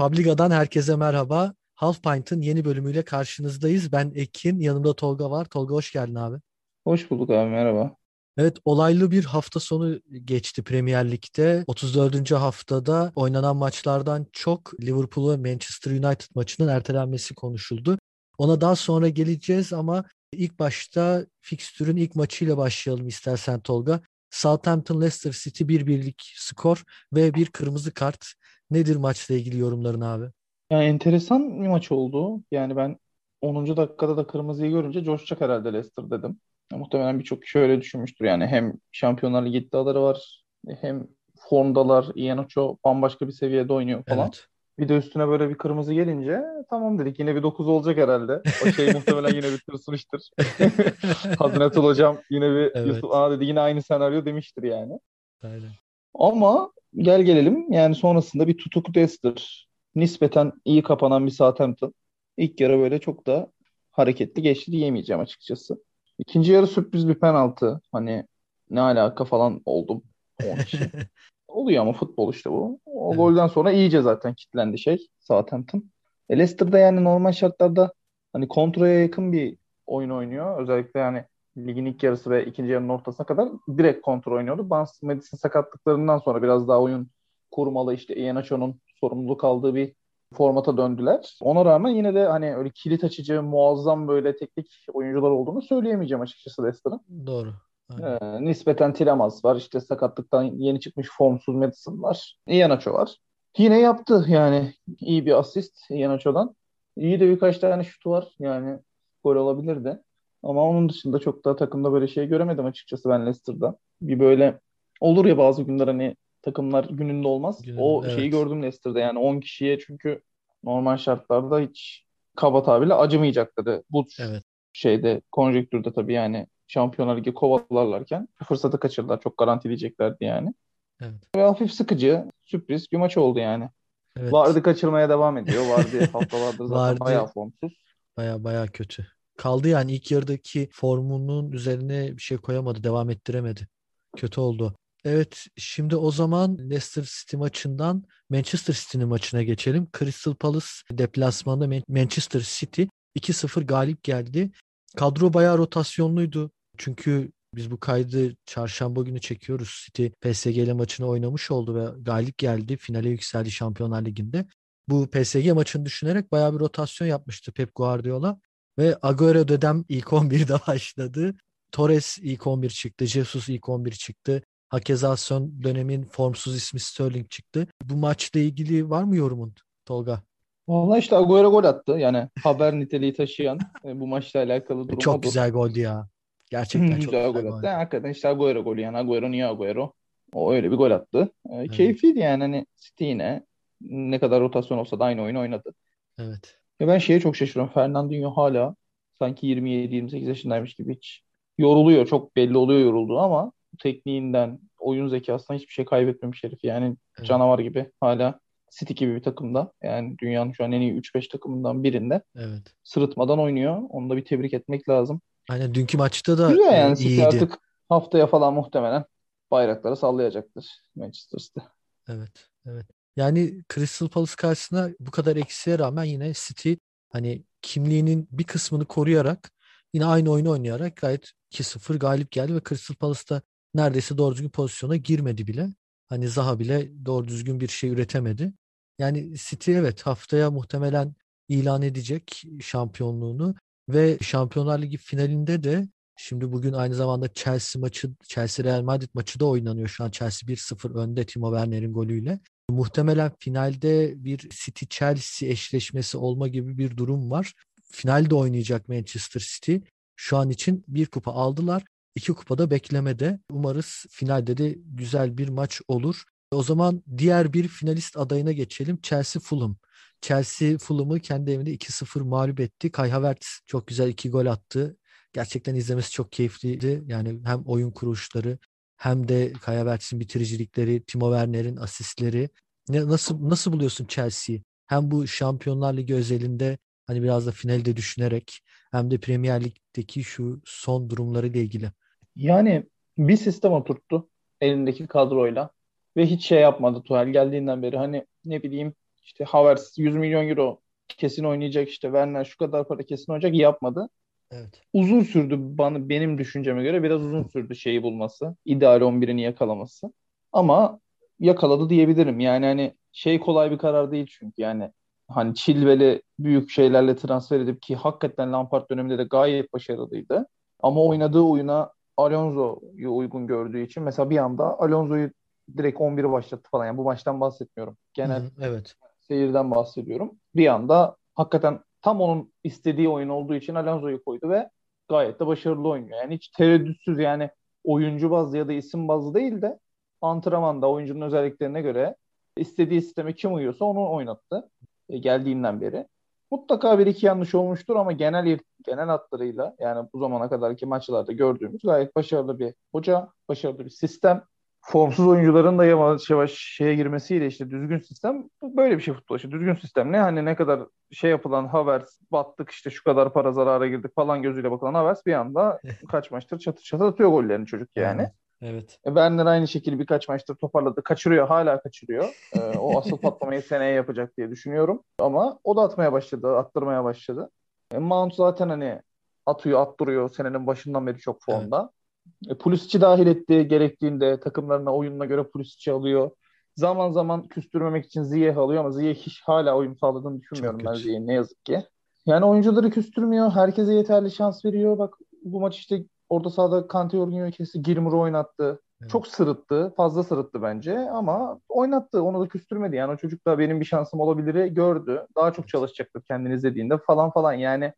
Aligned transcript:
Publica'dan 0.00 0.50
herkese 0.50 0.96
merhaba. 0.96 1.54
Half 1.74 2.02
Pint'ın 2.02 2.40
yeni 2.40 2.64
bölümüyle 2.64 3.04
karşınızdayız. 3.04 3.92
Ben 3.92 4.12
Ekin, 4.14 4.60
yanımda 4.60 4.94
Tolga 4.94 5.30
var. 5.30 5.44
Tolga 5.44 5.74
hoş 5.74 5.92
geldin 5.92 6.14
abi. 6.14 6.36
Hoş 6.84 7.10
bulduk 7.10 7.30
abi, 7.30 7.50
merhaba. 7.50 7.96
Evet, 8.36 8.56
olaylı 8.64 9.10
bir 9.10 9.24
hafta 9.24 9.60
sonu 9.60 10.00
geçti 10.24 10.62
Premier 10.62 11.10
Lig'de. 11.10 11.64
34. 11.66 12.30
haftada 12.30 13.12
oynanan 13.16 13.56
maçlardan 13.56 14.26
çok 14.32 14.80
Liverpool 14.82 15.30
ve 15.30 15.36
Manchester 15.36 15.90
United 15.90 16.26
maçının 16.34 16.68
ertelenmesi 16.68 17.34
konuşuldu. 17.34 17.98
Ona 18.38 18.60
daha 18.60 18.76
sonra 18.76 19.08
geleceğiz 19.08 19.72
ama 19.72 20.04
ilk 20.32 20.58
başta 20.58 21.26
fikstürün 21.40 21.96
ilk 21.96 22.14
maçıyla 22.14 22.56
başlayalım 22.56 23.08
istersen 23.08 23.60
Tolga. 23.60 24.00
Southampton 24.30 25.00
Leicester 25.00 25.32
City 25.32 25.68
bir 25.68 25.86
birlik 25.86 26.32
skor 26.36 26.82
ve 27.12 27.34
bir 27.34 27.46
kırmızı 27.46 27.94
kart. 27.94 28.34
Nedir 28.70 28.96
maçla 28.96 29.34
ilgili 29.34 29.58
yorumların 29.58 30.00
abi? 30.00 30.24
Yani 30.70 30.84
enteresan 30.84 31.62
bir 31.62 31.68
maç 31.68 31.92
oldu. 31.92 32.42
Yani 32.50 32.76
ben 32.76 32.98
10. 33.40 33.76
dakikada 33.76 34.16
da 34.16 34.26
kırmızıyı 34.26 34.70
görünce 34.70 35.04
coşacak 35.04 35.40
herhalde 35.40 35.72
Leicester 35.72 36.10
dedim. 36.10 36.40
Muhtemelen 36.72 37.18
birçok 37.18 37.42
kişi 37.42 37.58
öyle 37.58 37.80
düşünmüştür. 37.80 38.24
Yani 38.24 38.46
hem 38.46 38.72
Şampiyonlar 38.92 39.46
Ligi 39.46 39.58
iddiaları 39.58 40.02
var 40.02 40.44
hem 40.80 41.06
formdalar. 41.38 42.06
Iheanacho 42.14 42.76
bambaşka 42.84 43.26
bir 43.26 43.32
seviyede 43.32 43.72
oynuyor 43.72 44.04
falan. 44.08 44.26
Evet. 44.26 44.46
Bir 44.78 44.88
de 44.88 44.96
üstüne 44.96 45.28
böyle 45.28 45.48
bir 45.48 45.54
kırmızı 45.54 45.94
gelince 45.94 46.40
tamam 46.70 46.98
dedik 46.98 47.18
yine 47.18 47.36
bir 47.36 47.42
9 47.42 47.68
olacak 47.68 47.96
herhalde. 47.96 48.42
O 48.64 48.72
şey 48.72 48.92
muhtemelen 48.92 49.34
yine 49.34 49.46
bir 49.46 49.58
tırsmıştır. 49.58 50.30
Hazretul 51.38 51.84
hocam 51.84 52.18
yine 52.30 52.50
bir 52.50 52.70
evet. 52.74 52.86
Yusuf 52.86 53.10
Aa 53.12 53.30
dedi 53.30 53.44
yine 53.44 53.60
aynı 53.60 53.82
senaryo 53.82 54.24
demiştir 54.24 54.62
yani. 54.62 54.98
Aynen. 55.42 55.70
Ama 56.14 56.70
gel 56.96 57.22
gelelim 57.22 57.72
yani 57.72 57.94
sonrasında 57.94 58.46
bir 58.46 58.58
tutuk 58.58 58.96
Leicester. 58.96 59.68
Nispeten 59.94 60.52
iyi 60.64 60.82
kapanan 60.82 61.26
bir 61.26 61.30
Southampton. 61.30 61.94
İlk 62.36 62.60
yarı 62.60 62.78
böyle 62.78 62.98
çok 62.98 63.26
da 63.26 63.52
hareketli 63.90 64.42
geçti 64.42 64.72
diyemeyeceğim 64.72 65.20
açıkçası. 65.22 65.84
İkinci 66.18 66.52
yarı 66.52 66.66
sürpriz 66.66 67.08
bir 67.08 67.14
penaltı. 67.14 67.80
Hani 67.92 68.24
ne 68.70 68.80
alaka 68.80 69.24
falan 69.24 69.62
oldum. 69.64 70.02
Oluyor 71.48 71.82
ama 71.82 71.92
futbol 71.92 72.32
işte 72.34 72.50
bu. 72.50 72.80
O 72.86 73.14
golden 73.16 73.46
sonra 73.46 73.72
iyice 73.72 74.02
zaten 74.02 74.34
kitlendi 74.34 74.78
şey 74.78 75.06
Southampton. 75.20 75.90
E 76.28 76.38
Leicester'da 76.38 76.78
yani 76.78 77.04
normal 77.04 77.32
şartlarda 77.32 77.92
hani 78.32 78.48
kontraya 78.48 79.00
yakın 79.00 79.32
bir 79.32 79.56
oyun 79.86 80.10
oynuyor. 80.10 80.62
Özellikle 80.62 81.00
yani 81.00 81.24
ligin 81.56 81.86
ilk 81.86 82.02
yarısı 82.02 82.30
ve 82.30 82.46
ikinci 82.46 82.72
yarının 82.72 82.88
ortasına 82.88 83.26
kadar 83.26 83.48
direkt 83.78 84.02
kontrol 84.02 84.36
oynuyordu. 84.36 84.70
Barnes 84.70 85.02
Madison 85.02 85.38
sakatlıklarından 85.38 86.18
sonra 86.18 86.42
biraz 86.42 86.68
daha 86.68 86.80
oyun 86.80 87.10
kurmalı 87.50 87.94
işte 87.94 88.16
Ian 88.16 88.36
Acho'nun 88.36 88.80
sorumluluk 89.00 89.44
aldığı 89.44 89.74
bir 89.74 89.94
formata 90.34 90.76
döndüler. 90.76 91.38
Ona 91.40 91.64
rağmen 91.64 91.90
yine 91.90 92.14
de 92.14 92.26
hani 92.26 92.56
öyle 92.56 92.70
kilit 92.70 93.04
açıcı, 93.04 93.42
muazzam 93.42 94.08
böyle 94.08 94.36
teknik 94.36 94.86
oyuncular 94.92 95.30
olduğunu 95.30 95.62
söyleyemeyeceğim 95.62 96.22
açıkçası 96.22 96.62
Leicester'ın. 96.62 97.26
Doğru. 97.26 97.54
Ee, 98.02 98.44
nispeten 98.44 98.92
Tilemaz 98.92 99.44
var. 99.44 99.56
İşte 99.56 99.80
sakatlıktan 99.80 100.42
yeni 100.42 100.80
çıkmış 100.80 101.08
formsuz 101.18 101.54
Madison 101.54 102.02
var. 102.02 102.36
Iheanacho 102.46 102.92
var. 102.92 103.16
Yine 103.58 103.80
yaptı 103.80 104.24
yani 104.28 104.72
iyi 105.00 105.26
bir 105.26 105.38
asist 105.38 105.90
Iheanacho'dan. 105.90 106.56
İyi 106.96 107.20
de 107.20 107.28
birkaç 107.28 107.58
tane 107.58 107.84
şutu 107.84 108.10
var. 108.10 108.28
Yani 108.38 108.78
gol 109.24 109.36
olabilirdi. 109.36 109.98
Ama 110.42 110.68
onun 110.68 110.88
dışında 110.88 111.18
çok 111.18 111.44
daha 111.44 111.56
takımda 111.56 111.92
böyle 111.92 112.08
şey 112.08 112.26
göremedim 112.26 112.66
açıkçası 112.66 113.08
ben 113.08 113.26
Leicester'da. 113.26 113.76
Bir 114.02 114.20
böyle 114.20 114.60
olur 115.00 115.24
ya 115.24 115.38
bazı 115.38 115.62
günler 115.62 115.88
hani 115.88 116.16
takımlar 116.42 116.84
gününde 116.84 117.28
olmaz. 117.28 117.62
Günün, 117.62 117.78
o 117.80 118.02
evet. 118.04 118.16
şeyi 118.16 118.30
gördüm 118.30 118.62
Leicester'da 118.62 119.00
yani 119.00 119.18
10 119.18 119.40
kişiye 119.40 119.78
çünkü 119.78 120.22
normal 120.64 120.96
şartlarda 120.96 121.60
hiç 121.60 122.04
kaba 122.36 122.62
tabirle 122.62 122.94
acımayacakları 122.94 123.82
bu 123.90 124.06
evet. 124.20 124.42
şeyde 124.72 125.22
konjektürde 125.32 125.92
tabii 125.92 126.12
yani 126.12 126.46
Şampiyonlar 126.66 127.16
Ligi 127.16 127.34
kovalarlarken 127.34 128.28
fırsatı 128.44 128.80
kaçırdılar. 128.80 129.20
Çok 129.20 129.38
garantileyeceklerdi 129.38 130.24
yani. 130.24 130.54
Evet. 131.02 131.36
Ve 131.36 131.42
hafif 131.42 131.72
sıkıcı, 131.72 132.24
sürpriz 132.42 132.92
bir 132.92 132.96
maç 132.96 133.16
oldu 133.16 133.38
yani. 133.38 133.68
Evet. 134.16 134.32
Vardı 134.32 134.62
kaçırmaya 134.62 135.08
devam 135.08 135.38
ediyor. 135.38 135.66
Vardı 135.66 136.08
haftalardır 136.12 136.64
zaten 136.64 136.74
Vardı. 136.74 137.00
bayağı 137.00 137.26
formsuz. 137.26 137.72
Baya 138.16 138.44
baya 138.44 138.66
kötü. 138.66 139.06
Kaldı 139.40 139.68
yani 139.68 139.94
ilk 139.94 140.10
yarıdaki 140.10 140.68
formunun 140.72 141.52
üzerine 141.52 142.16
bir 142.16 142.22
şey 142.22 142.38
koyamadı, 142.38 142.84
devam 142.84 143.10
ettiremedi. 143.10 143.68
Kötü 144.16 144.40
oldu. 144.40 144.76
Evet, 145.04 145.46
şimdi 145.56 145.96
o 145.96 146.10
zaman 146.10 146.58
Leicester 146.58 147.08
City 147.20 147.36
maçından 147.36 148.04
Manchester 148.30 148.74
City'nin 148.74 149.08
maçına 149.08 149.42
geçelim. 149.42 149.88
Crystal 149.98 150.34
Palace 150.34 150.66
deplasmanında 150.92 151.82
Manchester 151.88 152.48
City 152.58 152.82
2-0 153.16 153.66
galip 153.66 154.04
geldi. 154.04 154.50
Kadro 154.96 155.32
bayağı 155.34 155.58
rotasyonluydu. 155.58 156.50
Çünkü 156.78 157.32
biz 157.54 157.70
bu 157.70 157.80
kaydı 157.80 158.36
çarşamba 158.46 159.02
günü 159.02 159.20
çekiyoruz. 159.20 159.82
City 159.86 160.06
PSG 160.20 160.46
ile 160.46 160.72
maçını 160.72 161.06
oynamış 161.06 161.50
oldu 161.50 161.74
ve 161.74 162.02
galip 162.02 162.38
geldi. 162.38 162.76
Finale 162.76 163.08
yükseldi 163.08 163.50
Şampiyonlar 163.50 164.04
Ligi'nde. 164.04 164.46
Bu 164.88 165.10
PSG 165.10 165.52
maçını 165.52 165.84
düşünerek 165.84 166.32
bayağı 166.32 166.54
bir 166.54 166.60
rotasyon 166.60 167.08
yapmıştı 167.08 167.52
Pep 167.52 167.74
Guardiola. 167.74 168.40
Ve 168.78 168.96
Agüero 169.02 169.48
dedem 169.48 169.84
ilk 169.88 170.06
11'de 170.06 170.54
başladı. 170.66 171.34
Torres 171.72 172.18
ilk 172.18 172.46
11 172.46 172.70
çıktı. 172.70 173.06
Jesus 173.06 173.48
ilk 173.48 173.68
11 173.68 173.90
çıktı. 173.90 174.42
Hakeza 174.68 175.16
son 175.16 175.62
dönemin 175.62 176.04
formsuz 176.04 176.56
ismi 176.56 176.80
Sterling 176.80 177.30
çıktı. 177.30 177.66
Bu 177.84 177.96
maçla 177.96 178.40
ilgili 178.40 178.90
var 178.90 179.02
mı 179.02 179.16
yorumun 179.16 179.54
Tolga? 179.86 180.22
Valla 180.68 180.98
işte 180.98 181.16
Agüero 181.16 181.50
gol 181.50 181.64
attı. 181.64 181.92
Yani 181.92 182.28
haber 182.42 182.74
niteliği 182.74 183.14
taşıyan 183.14 183.58
e, 183.84 184.00
bu 184.00 184.06
maçla 184.06 184.40
alakalı 184.40 184.88
durum. 184.88 184.98
Çok 184.98 185.22
güzel 185.22 185.50
goldü 185.50 185.80
ya. 185.80 186.08
Gerçekten 186.50 186.88
çok 186.88 186.96
güzel, 186.96 187.28
güzel 187.28 187.42
gol 187.42 187.52
attı. 187.52 187.66
Yani 187.66 187.76
hakikaten 187.76 188.10
işte 188.10 188.28
Agüero 188.28 188.64
golü 188.64 188.80
yani. 188.80 188.96
Agüero 188.96 189.30
niye 189.30 189.46
Agüero? 189.46 189.92
O 190.32 190.52
öyle 190.52 190.70
bir 190.70 190.76
gol 190.76 190.90
attı. 190.90 191.32
E, 191.50 191.54
evet. 191.54 191.70
Keyifliydi 191.70 192.18
yani 192.18 192.42
hani 192.42 192.66
City 192.76 193.04
yine 193.04 193.46
ne 193.80 194.18
kadar 194.18 194.40
rotasyon 194.40 194.78
olsa 194.78 194.98
da 194.98 195.04
aynı 195.04 195.22
oyunu 195.22 195.40
oynadı. 195.40 195.74
Evet. 196.18 196.59
Ve 196.80 196.86
ben 196.88 196.98
şeye 196.98 197.20
çok 197.20 197.36
şaşırıyorum. 197.36 197.74
Fernandinho 197.74 198.30
hala 198.30 198.74
sanki 199.18 199.46
27-28 199.46 200.18
yaşındaymış 200.18 200.74
gibi 200.74 200.96
hiç 200.96 201.22
yoruluyor. 201.58 202.06
Çok 202.06 202.36
belli 202.36 202.56
oluyor 202.56 202.80
yorulduğu 202.80 203.18
ama 203.18 203.52
tekniğinden, 203.78 204.58
oyun 204.78 205.08
zekasından 205.08 205.58
hiçbir 205.58 205.72
şey 205.72 205.84
kaybetmemiş 205.84 206.44
herif. 206.44 206.64
Yani 206.64 206.96
evet. 207.18 207.28
canavar 207.28 207.58
gibi 207.58 207.90
hala 208.00 208.40
City 208.78 208.92
gibi 208.92 209.14
bir 209.14 209.22
takımda. 209.22 209.72
Yani 209.82 210.18
dünyanın 210.18 210.52
şu 210.52 210.64
an 210.64 210.72
en 210.72 210.80
iyi 210.80 210.92
3-5 210.92 211.28
takımından 211.28 211.84
birinde. 211.84 212.22
Evet. 212.36 212.74
Sırıtmadan 212.84 213.38
oynuyor. 213.38 213.82
Onu 213.88 214.10
da 214.10 214.16
bir 214.16 214.24
tebrik 214.24 214.54
etmek 214.54 214.88
lazım. 214.88 215.20
Aynen 215.48 215.74
dünkü 215.74 215.96
maçta 215.96 216.38
da 216.38 216.50
Güzel 216.50 216.72
yani 216.72 216.96
City 216.96 217.08
iyiydi. 217.08 217.26
artık 217.26 217.58
haftaya 217.88 218.26
falan 218.26 218.54
muhtemelen 218.54 219.04
bayrakları 219.50 219.96
sallayacaktır 219.96 220.66
Manchester 220.96 221.38
City. 221.38 221.60
Evet. 222.08 222.48
Evet. 222.66 222.86
Yani 223.16 223.62
Crystal 223.74 224.08
Palace 224.08 224.36
karşısında 224.36 224.90
bu 225.00 225.10
kadar 225.10 225.36
eksiğe 225.36 225.78
rağmen 225.78 226.04
yine 226.04 226.32
City 226.34 226.74
hani 227.08 227.44
kimliğinin 227.62 228.28
bir 228.32 228.44
kısmını 228.44 228.84
koruyarak 228.84 229.50
yine 229.94 230.04
aynı 230.04 230.30
oyunu 230.30 230.50
oynayarak 230.50 230.96
gayet 230.96 231.32
2-0 231.50 231.98
galip 231.98 232.30
geldi 232.30 232.54
ve 232.54 232.60
Crystal 232.68 232.94
Palace'da 232.94 233.42
neredeyse 233.74 234.18
doğru 234.18 234.34
düzgün 234.34 234.50
pozisyona 234.50 234.96
girmedi 234.96 235.46
bile. 235.46 235.68
Hani 236.08 236.28
Zaha 236.28 236.58
bile 236.58 237.04
doğru 237.04 237.28
düzgün 237.28 237.60
bir 237.60 237.68
şey 237.68 237.90
üretemedi. 237.90 238.52
Yani 238.98 239.34
City 239.36 239.76
evet 239.76 240.02
haftaya 240.02 240.50
muhtemelen 240.50 241.14
ilan 241.48 241.82
edecek 241.82 242.42
şampiyonluğunu 242.60 243.54
ve 243.88 244.18
Şampiyonlar 244.22 244.82
Ligi 244.82 244.96
finalinde 244.96 245.62
de 245.62 245.88
şimdi 246.16 246.52
bugün 246.52 246.72
aynı 246.72 246.94
zamanda 246.94 247.32
Chelsea 247.32 247.80
maçı 247.80 248.10
Chelsea 248.28 248.64
Real 248.64 248.82
Madrid 248.82 249.08
maçı 249.14 249.40
da 249.40 249.46
oynanıyor. 249.46 249.88
Şu 249.88 250.04
an 250.04 250.10
Chelsea 250.10 250.46
1-0 250.48 250.94
önde 250.94 251.26
Timo 251.26 251.50
Werner'in 251.50 251.92
golüyle. 251.92 252.40
Muhtemelen 252.70 253.32
finalde 253.38 254.24
bir 254.24 254.38
City 254.38 254.84
Chelsea 254.90 255.48
eşleşmesi 255.48 256.18
olma 256.18 256.48
gibi 256.48 256.78
bir 256.78 256.96
durum 256.96 257.30
var. 257.30 257.54
Finalde 257.92 258.34
oynayacak 258.34 258.88
Manchester 258.88 259.40
City. 259.40 259.76
Şu 260.16 260.36
an 260.36 260.50
için 260.50 260.84
bir 260.88 261.06
kupa 261.06 261.32
aldılar. 261.32 261.82
İki 262.14 262.32
kupada 262.32 262.70
beklemede. 262.70 263.40
Umarız 263.50 264.06
finalde 264.10 264.56
de 264.56 264.76
güzel 264.84 265.38
bir 265.38 265.48
maç 265.48 265.80
olur. 265.88 266.22
O 266.50 266.62
zaman 266.62 267.02
diğer 267.18 267.52
bir 267.52 267.68
finalist 267.68 268.16
adayına 268.16 268.52
geçelim. 268.52 268.98
Chelsea 269.02 269.42
Fulham. 269.42 269.76
Chelsea 270.20 270.78
Fulham'ı 270.78 271.20
kendi 271.20 271.50
evinde 271.50 271.74
2-0 271.74 272.22
mağlup 272.22 272.60
etti. 272.60 272.92
Kai 272.92 273.10
Havertz 273.10 273.60
çok 273.66 273.86
güzel 273.86 274.08
iki 274.08 274.30
gol 274.30 274.46
attı. 274.46 274.96
Gerçekten 275.32 275.74
izlemesi 275.74 276.10
çok 276.10 276.32
keyifliydi. 276.32 277.02
Yani 277.06 277.40
hem 277.44 277.62
oyun 277.62 277.90
kuruluşları 277.90 278.58
hem 279.00 279.28
de 279.28 279.52
Kai 279.52 279.76
Havertz'in 279.76 280.20
bitiricilikleri, 280.20 281.02
Timo 281.02 281.32
Werner'in 281.32 281.76
asistleri. 281.76 282.48
Ne, 282.88 283.08
nasıl 283.08 283.48
nasıl 283.48 283.72
buluyorsun 283.72 284.06
Chelsea'yi? 284.06 284.62
Hem 284.86 285.10
bu 285.10 285.26
Şampiyonlar 285.26 285.96
Ligi 285.96 286.14
özelinde 286.14 286.78
hani 287.06 287.22
biraz 287.22 287.46
da 287.46 287.50
finalde 287.50 287.96
düşünerek 287.96 288.60
hem 288.90 289.10
de 289.10 289.18
Premier 289.18 289.64
Lig'deki 289.64 290.24
şu 290.24 290.60
son 290.64 291.10
durumları 291.10 291.46
ile 291.46 291.60
ilgili. 291.60 291.90
Yani 292.36 292.86
bir 293.18 293.36
sistem 293.36 293.72
oturttu 293.72 294.28
elindeki 294.60 295.06
kadroyla 295.06 295.70
ve 296.16 296.26
hiç 296.26 296.46
şey 296.46 296.60
yapmadı 296.60 297.02
Tuhal 297.02 297.28
geldiğinden 297.28 297.82
beri 297.82 297.96
hani 297.96 298.26
ne 298.44 298.62
bileyim 298.62 298.94
işte 299.22 299.44
Havertz 299.44 299.98
100 299.98 300.16
milyon 300.16 300.48
euro 300.48 300.80
kesin 301.08 301.44
oynayacak 301.44 301.88
işte 301.88 302.08
Werner 302.08 302.44
şu 302.44 302.58
kadar 302.58 302.88
para 302.88 303.02
kesin 303.02 303.32
oynayacak 303.32 303.54
yapmadı. 303.54 304.08
Evet. 304.50 304.82
Uzun 304.92 305.20
sürdü 305.20 305.56
bana 305.58 306.08
benim 306.08 306.38
düşünceme 306.38 306.82
göre 306.82 307.02
biraz 307.02 307.22
uzun 307.22 307.44
sürdü 307.44 307.76
şeyi 307.76 308.02
bulması. 308.02 308.56
ideal 308.64 309.00
11'ini 309.00 309.40
yakalaması. 309.40 310.12
Ama 310.52 311.00
yakaladı 311.40 311.90
diyebilirim. 311.90 312.40
Yani 312.40 312.66
hani 312.66 312.94
şey 313.12 313.40
kolay 313.40 313.70
bir 313.70 313.78
karar 313.78 314.12
değil 314.12 314.26
çünkü 314.30 314.62
yani 314.62 314.90
hani 315.28 315.54
Chilwell'i 315.54 316.22
büyük 316.38 316.70
şeylerle 316.70 317.16
transfer 317.16 317.60
edip 317.60 317.82
ki 317.82 317.96
hakikaten 317.96 318.52
Lampard 318.52 318.90
döneminde 318.90 319.18
de 319.18 319.24
gayet 319.24 319.72
başarılıydı. 319.72 320.46
Ama 320.82 321.04
oynadığı 321.04 321.40
oyuna 321.40 321.92
Alonso'yu 322.16 323.16
uygun 323.16 323.46
gördüğü 323.46 323.80
için 323.80 324.02
mesela 324.02 324.30
bir 324.30 324.38
anda 324.38 324.78
Alonso'yu 324.80 325.30
direkt 325.76 326.00
11'i 326.00 326.32
başlattı 326.32 326.70
falan. 326.70 326.86
Yani 326.86 326.98
bu 326.98 327.04
maçtan 327.04 327.40
bahsetmiyorum. 327.40 327.96
Genel 328.14 328.42
Hı, 328.42 328.50
evet. 328.60 328.94
seyirden 329.20 329.70
bahsediyorum. 329.70 330.32
Bir 330.54 330.66
anda 330.66 331.16
hakikaten 331.34 331.80
tam 332.02 332.20
onun 332.20 332.52
istediği 332.64 333.08
oyun 333.08 333.28
olduğu 333.28 333.54
için 333.54 333.74
Alonso'yu 333.74 334.24
koydu 334.24 334.50
ve 334.50 334.70
gayet 335.08 335.40
de 335.40 335.46
başarılı 335.46 335.88
oynuyor. 335.88 336.18
Yani 336.18 336.34
hiç 336.34 336.48
tereddütsüz 336.48 337.18
yani 337.18 337.50
oyuncu 337.84 338.30
bazlı 338.30 338.58
ya 338.58 338.68
da 338.68 338.72
isim 338.72 339.08
bazlı 339.08 339.34
değil 339.34 339.62
de 339.62 339.78
antrenmanda 340.20 340.90
oyuncunun 340.90 341.20
özelliklerine 341.20 341.82
göre 341.82 342.16
istediği 342.56 343.02
sisteme 343.02 343.34
kim 343.34 343.54
uyuyorsa 343.54 343.84
onu 343.84 344.10
oynattı 344.10 344.70
e, 345.08 345.18
geldiğinden 345.18 345.80
beri. 345.80 346.06
Mutlaka 346.50 346.98
bir 346.98 347.06
iki 347.06 347.26
yanlış 347.26 347.54
olmuştur 347.54 347.96
ama 347.96 348.12
genel 348.12 348.58
genel 348.84 349.06
hatlarıyla 349.06 349.76
yani 349.78 350.08
bu 350.12 350.18
zamana 350.18 350.48
kadarki 350.48 350.86
maçlarda 350.86 351.32
gördüğümüz 351.32 351.82
gayet 351.82 352.16
başarılı 352.16 352.58
bir 352.58 352.74
hoca, 352.92 353.28
başarılı 353.48 353.84
bir 353.84 353.90
sistem. 353.90 354.44
Formsuz 354.82 355.26
oyuncuların 355.26 355.78
da 355.78 355.84
yavaş 355.84 356.30
yavaş 356.30 356.50
şeye 356.50 356.94
girmesiyle 356.94 357.46
işte 357.46 357.70
düzgün 357.70 357.98
sistem 357.98 358.48
böyle 358.62 358.98
bir 358.98 359.02
şey 359.02 359.14
futbol 359.14 359.36
işte 359.36 359.50
düzgün 359.50 359.74
sistem 359.74 360.12
ne 360.12 360.18
hani 360.18 360.44
ne 360.44 360.56
kadar 360.56 360.80
şey 361.10 361.30
yapılan 361.30 361.66
Havertz 361.66 362.18
battık 362.32 362.70
işte 362.70 362.90
şu 362.90 363.04
kadar 363.04 363.32
para 363.32 363.52
zarara 363.52 363.86
girdik 363.86 364.14
falan 364.14 364.42
gözüyle 364.42 364.70
bakılan 364.70 364.94
Havertz 364.94 365.26
bir 365.26 365.32
anda 365.32 365.80
kaç 366.08 366.30
maçtır 366.30 366.58
çatır 366.58 366.82
çatır 366.82 367.04
atıyor 367.04 367.30
gollerini 367.30 367.66
çocuk 367.66 367.88
yani. 367.96 368.30
Evet. 368.62 368.98
E, 369.04 369.08
Werner 369.08 369.46
aynı 369.46 369.68
şekilde 369.68 369.98
birkaç 369.98 370.28
maçtır 370.28 370.54
toparladı. 370.54 371.02
Kaçırıyor, 371.02 371.48
hala 371.48 371.82
kaçırıyor. 371.82 372.28
Ee, 372.56 372.78
o 372.78 372.98
asıl 372.98 373.16
patlamayı 373.22 373.62
seneye 373.62 373.94
yapacak 373.94 374.36
diye 374.36 374.50
düşünüyorum. 374.50 375.02
Ama 375.18 375.58
o 375.64 375.76
da 375.76 375.82
atmaya 375.82 376.12
başladı, 376.12 376.56
attırmaya 376.56 377.04
başladı. 377.04 377.50
E, 377.94 377.98
Mount 377.98 378.34
zaten 378.34 378.68
hani 378.68 379.02
atıyor, 379.46 379.80
attırıyor. 379.80 380.30
Senenin 380.30 380.66
başından 380.66 381.06
beri 381.06 381.18
çok 381.18 381.42
formda. 381.42 381.80
Evet. 381.80 381.99
E, 382.48 382.54
Pulisic'i 382.58 383.00
dahil 383.00 383.26
etti 383.26 383.68
gerektiğinde 383.68 384.40
takımlarına 384.40 384.94
oyununa 384.94 385.24
göre 385.24 385.42
Pulisic'i 385.42 385.94
alıyor. 385.94 386.30
Zaman 386.76 387.10
zaman 387.12 387.48
küstürmemek 387.48 388.06
için 388.06 388.22
Ziyeh 388.22 388.56
alıyor 388.56 388.80
ama 388.80 388.90
Ziyeh 388.90 389.14
hiç 389.14 389.42
hala 389.42 389.76
oyun 389.76 389.94
sağladığını 389.94 390.40
düşünmüyorum 390.40 390.80
ben 390.84 390.94
Ziyeh'in 390.94 391.26
ne 391.26 391.34
yazık 391.34 391.64
ki. 391.64 391.84
Yani 392.26 392.44
oyuncuları 392.44 392.90
küstürmüyor. 392.90 393.50
Herkese 393.50 393.94
yeterli 393.94 394.30
şans 394.30 394.64
veriyor. 394.64 394.98
Bak 394.98 395.14
bu 395.44 395.60
maç 395.60 395.78
işte 395.78 396.04
Orada 396.30 396.50
sahada 396.50 396.86
Kante 396.86 397.16
Jorginho'yu 397.16 397.50
kesti. 397.50 397.82
Gilmour'u 397.82 398.20
oynattı. 398.20 398.80
Evet. 399.00 399.10
Çok 399.10 399.26
sırıttı. 399.26 399.92
Fazla 399.96 400.22
sırıttı 400.22 400.62
bence 400.62 400.98
ama 400.98 401.60
oynattı. 401.68 402.22
Onu 402.22 402.40
da 402.40 402.48
küstürmedi. 402.48 402.96
Yani 402.96 403.12
o 403.12 403.16
çocuk 403.16 403.46
da 403.46 403.58
benim 403.58 403.80
bir 403.80 403.84
şansım 403.84 404.20
olabilir 404.20 404.66
gördü. 404.66 405.26
Daha 405.36 405.52
çok 405.52 405.68
çalışacaktır 405.68 406.22
kendini 406.22 406.54
izlediğinde 406.54 406.98
falan 406.98 407.30
falan. 407.30 407.52
Yani 407.52 407.92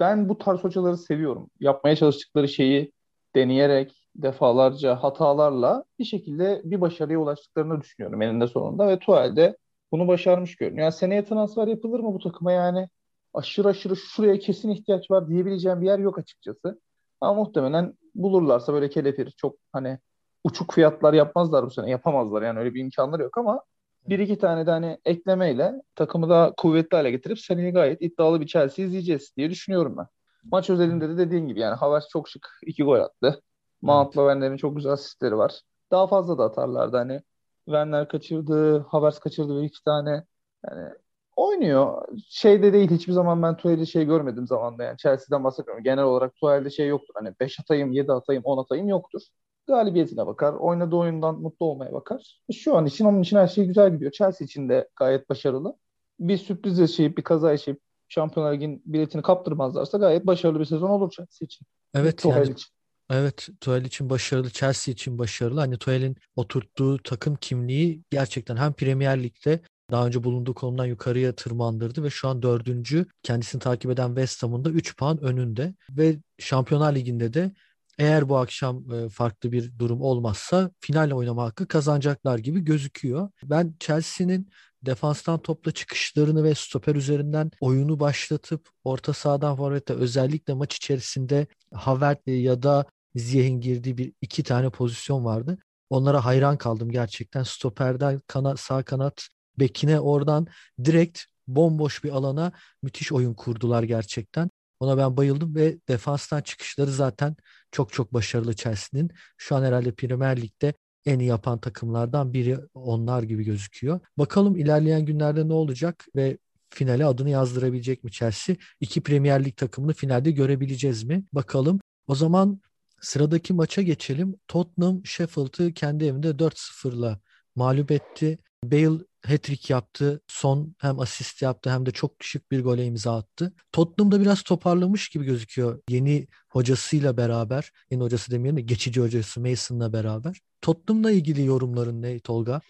ben 0.00 0.28
bu 0.28 0.38
tarz 0.38 0.64
hocaları 0.64 0.96
seviyorum. 0.96 1.50
Yapmaya 1.60 1.96
çalıştıkları 1.96 2.48
şeyi 2.48 2.92
deneyerek 3.36 4.08
defalarca 4.16 4.96
hatalarla 4.96 5.84
bir 5.98 6.04
şekilde 6.04 6.62
bir 6.64 6.80
başarıya 6.80 7.18
ulaştıklarını 7.18 7.80
düşünüyorum 7.80 8.22
eninde 8.22 8.46
sonunda 8.46 8.88
ve 8.88 8.98
Tuhel'de 8.98 9.56
bunu 9.92 10.08
başarmış 10.08 10.56
görünüyor. 10.56 10.82
Yani 10.84 10.92
seneye 10.92 11.24
transfer 11.24 11.66
yapılır 11.68 12.00
mı 12.00 12.14
bu 12.14 12.18
takıma 12.18 12.52
yani? 12.52 12.88
Aşırı 13.34 13.68
aşırı 13.68 13.96
şuraya 13.96 14.38
kesin 14.38 14.70
ihtiyaç 14.70 15.10
var 15.10 15.28
diyebileceğim 15.28 15.80
bir 15.80 15.86
yer 15.86 15.98
yok 15.98 16.18
açıkçası. 16.18 16.80
Ama 17.20 17.34
muhtemelen 17.34 17.94
bulurlarsa 18.14 18.72
böyle 18.72 18.90
kelepir 18.90 19.30
çok 19.30 19.56
hani 19.72 19.98
uçuk 20.44 20.74
fiyatlar 20.74 21.12
yapmazlar 21.12 21.66
bu 21.66 21.70
sene. 21.70 21.90
Yapamazlar 21.90 22.42
yani 22.42 22.58
öyle 22.58 22.74
bir 22.74 22.80
imkanları 22.80 23.22
yok 23.22 23.38
ama 23.38 23.62
bir 24.08 24.18
iki 24.18 24.38
tane 24.38 24.66
de 24.66 24.70
hani 24.70 24.98
eklemeyle 25.04 25.72
takımı 25.94 26.28
da 26.28 26.54
kuvvetli 26.56 26.96
hale 26.96 27.10
getirip 27.10 27.38
seneye 27.40 27.70
gayet 27.70 28.02
iddialı 28.02 28.40
bir 28.40 28.46
Chelsea 28.46 28.84
izleyeceğiz 28.84 29.32
diye 29.36 29.50
düşünüyorum 29.50 29.96
ben. 29.98 30.06
Maç 30.52 30.70
özelinde 30.70 31.08
de 31.08 31.18
dediğin 31.18 31.48
gibi 31.48 31.60
yani 31.60 31.74
Havertz 31.74 32.08
çok 32.08 32.28
şık 32.28 32.48
iki 32.66 32.82
gol 32.82 33.00
attı. 33.00 33.42
Mount'la 33.82 34.22
evet. 34.22 34.30
Werner'in 34.30 34.56
çok 34.56 34.76
güzel 34.76 34.92
asistleri 34.92 35.36
var. 35.36 35.60
Daha 35.90 36.06
fazla 36.06 36.38
da 36.38 36.44
atarlardı 36.44 36.96
hani. 36.96 37.22
Werner 37.64 38.08
kaçırdı, 38.08 38.78
Havertz 38.78 39.18
kaçırdı 39.18 39.62
bir 39.62 39.66
iki 39.66 39.84
tane. 39.84 40.24
Yani 40.66 40.88
oynuyor. 41.36 42.04
Şeyde 42.28 42.72
değil 42.72 42.90
hiçbir 42.90 43.12
zaman 43.12 43.42
ben 43.42 43.56
Tuhel'i 43.56 43.86
şey 43.86 44.04
görmedim 44.04 44.46
zamanda 44.46 44.84
yani 44.84 44.96
Chelsea'den 44.96 45.44
bahsetmiyorum. 45.44 45.84
Genel 45.84 46.04
olarak 46.04 46.34
Tuhel'de 46.36 46.70
şey 46.70 46.88
yoktur. 46.88 47.14
Hani 47.14 47.34
5 47.40 47.60
atayım, 47.60 47.92
7 47.92 48.12
atayım, 48.12 48.42
10 48.44 48.58
atayım 48.58 48.88
yoktur. 48.88 49.22
Galibiyetine 49.66 50.26
bakar. 50.26 50.54
Oynadığı 50.54 50.96
oyundan 50.96 51.40
mutlu 51.40 51.66
olmaya 51.66 51.92
bakar. 51.92 52.40
Şu 52.52 52.76
an 52.76 52.86
için 52.86 53.04
onun 53.04 53.22
için 53.22 53.36
her 53.36 53.46
şey 53.46 53.66
güzel 53.66 53.92
gidiyor. 53.94 54.12
Chelsea 54.12 54.44
için 54.44 54.68
de 54.68 54.88
gayet 54.96 55.30
başarılı. 55.30 55.76
Bir 56.20 56.36
sürpriz 56.36 56.78
yaşayıp 56.78 57.18
bir 57.18 57.22
kaza 57.22 57.50
yaşayıp 57.50 57.80
Şampiyonlar 58.08 58.52
Ligi'nin 58.52 58.82
biletini 58.86 59.22
kaptırmazlarsa 59.22 59.98
gayet 59.98 60.26
başarılı 60.26 60.60
bir 60.60 60.64
sezon 60.64 60.90
olur 60.90 61.10
Chelsea 61.10 61.44
için. 61.44 61.66
Evet 61.94 62.18
Tuchel 62.18 62.36
yani 62.36 62.50
için. 62.50 62.66
Evet, 63.10 63.48
Tuchel 63.60 63.84
için 63.84 64.10
başarılı, 64.10 64.50
Chelsea 64.50 64.92
için 64.92 65.18
başarılı. 65.18 65.60
Hani 65.60 65.78
Tuchel'in 65.78 66.16
oturttuğu 66.36 66.98
takım 66.98 67.36
kimliği 67.36 68.02
gerçekten 68.10 68.56
hem 68.56 68.72
Premier 68.72 69.22
Lig'de 69.22 69.60
daha 69.90 70.06
önce 70.06 70.24
bulunduğu 70.24 70.54
konumdan 70.54 70.86
yukarıya 70.86 71.34
tırmandırdı 71.34 72.02
ve 72.02 72.10
şu 72.10 72.28
an 72.28 72.42
dördüncü. 72.42 73.06
Kendisini 73.22 73.60
takip 73.60 73.90
eden 73.90 74.08
West 74.08 74.42
Ham'ın 74.42 74.64
da 74.64 74.70
3 74.70 74.96
puan 74.96 75.18
önünde 75.18 75.74
ve 75.90 76.16
Şampiyonlar 76.38 76.94
Ligi'nde 76.94 77.32
de 77.32 77.52
eğer 77.98 78.28
bu 78.28 78.36
akşam 78.36 78.92
e, 78.92 79.08
farklı 79.08 79.52
bir 79.52 79.78
durum 79.78 80.00
olmazsa 80.02 80.70
final 80.80 81.10
oynama 81.10 81.44
hakkı 81.44 81.68
kazanacaklar 81.68 82.38
gibi 82.38 82.60
gözüküyor. 82.60 83.30
Ben 83.42 83.74
Chelsea'nin 83.80 84.50
defanstan 84.82 85.42
topla 85.42 85.72
çıkışlarını 85.72 86.44
ve 86.44 86.54
stoper 86.54 86.94
üzerinden 86.94 87.50
oyunu 87.60 88.00
başlatıp 88.00 88.68
orta 88.84 89.12
sahadan 89.12 89.56
forvette 89.56 89.94
özellikle 89.94 90.54
maç 90.54 90.76
içerisinde 90.76 91.46
Havertz 91.74 92.22
ya 92.26 92.62
da 92.62 92.86
Ziyeh'in 93.14 93.60
girdiği 93.60 93.98
bir 93.98 94.12
iki 94.20 94.42
tane 94.42 94.70
pozisyon 94.70 95.24
vardı. 95.24 95.58
Onlara 95.90 96.24
hayran 96.24 96.58
kaldım 96.58 96.90
gerçekten. 96.90 97.42
Stoperden 97.42 98.20
kana, 98.26 98.56
sağ 98.56 98.82
kanat 98.82 99.28
bekine 99.58 100.00
oradan 100.00 100.46
direkt 100.84 101.22
bomboş 101.46 102.04
bir 102.04 102.10
alana 102.10 102.52
müthiş 102.82 103.12
oyun 103.12 103.34
kurdular 103.34 103.82
gerçekten. 103.82 104.50
Ona 104.80 104.98
ben 104.98 105.16
bayıldım 105.16 105.54
ve 105.54 105.78
defanstan 105.88 106.42
çıkışları 106.42 106.90
zaten 106.90 107.36
çok 107.72 107.92
çok 107.92 108.14
başarılı 108.14 108.56
Chelsea'nin. 108.56 109.10
Şu 109.36 109.56
an 109.56 109.62
herhalde 109.62 109.92
Premier 109.92 110.42
Lig'de 110.42 110.74
en 111.06 111.18
iyi 111.18 111.28
yapan 111.28 111.60
takımlardan 111.60 112.32
biri 112.32 112.58
onlar 112.74 113.22
gibi 113.22 113.44
gözüküyor. 113.44 114.00
Bakalım 114.18 114.56
ilerleyen 114.56 115.04
günlerde 115.04 115.48
ne 115.48 115.52
olacak 115.52 116.06
ve 116.16 116.38
finale 116.70 117.06
adını 117.06 117.30
yazdırabilecek 117.30 118.04
mi 118.04 118.10
Chelsea? 118.10 118.56
İki 118.80 119.00
Premier 119.00 119.44
Lig 119.44 119.56
takımını 119.56 119.92
finalde 119.92 120.30
görebileceğiz 120.30 121.04
mi? 121.04 121.24
Bakalım. 121.32 121.80
O 122.06 122.14
zaman 122.14 122.60
sıradaki 123.00 123.52
maça 123.52 123.82
geçelim. 123.82 124.34
Tottenham 124.48 125.06
Sheffield'ı 125.06 125.72
kendi 125.72 126.04
evinde 126.04 126.38
4-0'la 126.38 127.20
mağlup 127.54 127.90
etti. 127.90 128.38
Bale 128.64 129.04
hat-trick 129.26 129.72
yaptı. 129.72 130.20
Son 130.26 130.74
hem 130.78 131.00
asist 131.00 131.42
yaptı 131.42 131.70
hem 131.70 131.86
de 131.86 131.90
çok 131.90 132.12
şık 132.20 132.50
bir 132.50 132.64
gole 132.64 132.84
imza 132.84 133.16
attı. 133.16 133.52
Tottenham 133.72 134.12
da 134.12 134.20
biraz 134.20 134.42
toparlamış 134.42 135.08
gibi 135.08 135.24
gözüküyor. 135.24 135.82
Yeni 135.88 136.26
hocasıyla 136.48 137.16
beraber, 137.16 137.72
yeni 137.90 138.02
hocası 138.02 138.30
demeyelim 138.30 138.56
de 138.56 138.60
geçici 138.60 139.00
hocası 139.00 139.40
Mason'la 139.40 139.92
beraber. 139.92 140.40
Tottenham'la 140.62 141.10
ilgili 141.10 141.44
yorumların 141.44 142.02
ne 142.02 142.20
Tolga? 142.20 142.60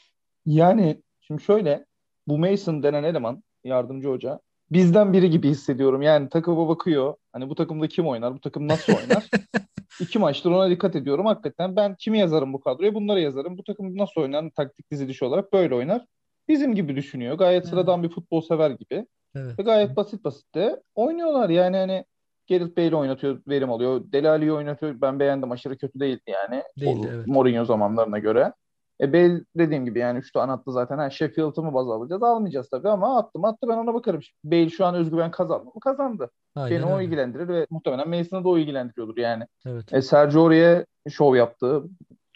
Yani 0.47 1.03
şimdi 1.21 1.43
şöyle 1.43 1.87
bu 2.27 2.39
Mason 2.39 2.83
denen 2.83 3.03
eleman 3.03 3.43
yardımcı 3.65 4.09
hoca 4.09 4.41
bizden 4.71 5.13
biri 5.13 5.31
gibi 5.31 5.49
hissediyorum. 5.49 6.03
Yani 6.03 6.29
takıma 6.29 6.69
bakıyor. 6.69 7.15
Hani 7.33 7.51
bu 7.51 7.55
takımda 7.55 7.89
kim 7.89 8.07
oynar? 8.07 8.35
Bu 8.35 8.41
takım 8.41 8.69
nasıl 8.69 8.93
oynar? 8.93 9.29
İki 10.01 10.19
maçtır 10.19 10.51
ona 10.51 10.71
dikkat 10.71 10.97
ediyorum. 10.97 11.27
Hakikaten 11.27 11.77
ben 11.77 11.95
kimi 11.95 12.19
yazarım 12.19 12.53
bu 12.53 12.61
kadroya? 12.61 12.95
Bunları 12.95 13.21
yazarım. 13.21 13.59
Bu 13.59 13.65
takım 13.65 13.99
nasıl 13.99 14.21
oynar? 14.21 14.51
Taktik 14.51 14.91
dizilişi 14.91 15.25
olarak 15.25 15.53
böyle 15.53 15.75
oynar. 15.75 16.05
Bizim 16.49 16.75
gibi 16.75 16.97
düşünüyor. 16.97 17.39
Gayet 17.39 17.63
evet. 17.63 17.71
sıradan 17.71 18.03
bir 18.03 18.09
futbol 18.09 18.41
sever 18.41 18.71
gibi. 18.71 19.07
Evet. 19.37 19.59
Ve 19.59 19.63
gayet 19.63 19.97
basit 19.97 20.25
basit 20.25 20.55
de 20.55 20.83
oynuyorlar. 20.95 21.49
Yani 21.49 21.77
hani 21.77 22.05
Gareth 22.49 22.77
Bale 22.77 22.97
oynatıyor, 22.97 23.43
verim 23.49 23.73
alıyor. 23.73 24.05
Deli 24.13 24.53
oynatıyor. 24.53 25.01
Ben 25.01 25.21
beğendim. 25.21 25.53
Aşırı 25.53 25.79
kötü 25.79 26.01
değildi 26.01 26.23
yani. 26.27 26.63
Değildi, 26.81 27.11
evet. 27.15 27.27
Mourinho 27.27 27.65
zamanlarına 27.65 28.19
göre. 28.19 28.53
E 29.01 29.13
Bale 29.13 29.41
dediğim 29.57 29.85
gibi 29.85 29.99
yani 29.99 30.19
3 30.19 30.33
tane 30.33 30.53
attı 30.53 30.73
zaten. 30.73 30.99
Ha, 30.99 31.11
Sheffield'ı 31.11 31.63
mı 31.63 31.75
baz 31.75 31.89
alacağız? 31.89 32.23
Almayacağız 32.23 32.69
tabii 32.69 32.89
ama 32.89 33.19
attım 33.19 33.45
attı 33.45 33.69
ben 33.69 33.77
ona 33.77 33.95
bakarım. 33.95 34.21
Bale 34.45 34.71
şu 34.71 34.87
an 34.87 34.95
özgüven 34.95 35.31
kazandı 35.31 35.65
mı? 35.65 35.81
Kazandı. 35.81 36.31
Aynen 36.55 36.83
Beni 36.83 36.93
o 36.93 37.01
ilgilendirir 37.01 37.49
ve 37.49 37.67
muhtemelen 37.71 38.09
Mason'ı 38.09 38.45
da 38.45 38.49
o 38.49 38.59
ilgilendiriyordur 38.59 39.17
yani. 39.17 39.45
Evet. 39.67 39.93
E, 39.93 40.03
Sergio 40.03 40.43
oraya 40.43 40.87
şov 41.09 41.35
yaptı. 41.35 41.83